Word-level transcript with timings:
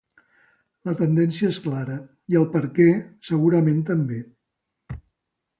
La 0.89 0.93
tendència 1.01 1.49
és 1.55 1.59
clara, 1.67 1.99
i 2.33 2.39
el 2.41 2.49
perquè, 2.55 2.89
segurament, 3.31 3.85
també. 3.91 4.23